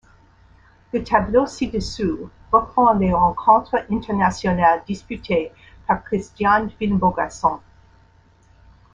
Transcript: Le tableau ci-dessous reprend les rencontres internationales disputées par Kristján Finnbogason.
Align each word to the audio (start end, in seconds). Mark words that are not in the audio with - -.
Le 0.93 1.03
tableau 1.03 1.45
ci-dessous 1.45 2.27
reprend 2.51 2.93
les 2.93 3.13
rencontres 3.13 3.85
internationales 3.91 4.81
disputées 4.87 5.51
par 5.85 6.03
Kristján 6.03 6.71
Finnbogason. 6.71 7.59